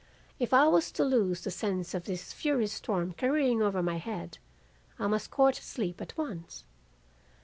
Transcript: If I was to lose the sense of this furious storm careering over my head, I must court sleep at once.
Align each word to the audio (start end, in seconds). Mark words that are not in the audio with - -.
If 0.39 0.51
I 0.51 0.67
was 0.67 0.91
to 0.93 1.05
lose 1.05 1.43
the 1.43 1.51
sense 1.51 1.93
of 1.93 2.05
this 2.05 2.33
furious 2.33 2.73
storm 2.73 3.13
careering 3.13 3.61
over 3.61 3.83
my 3.83 3.97
head, 3.99 4.39
I 4.97 5.05
must 5.05 5.29
court 5.29 5.57
sleep 5.57 6.01
at 6.01 6.17
once. 6.17 6.63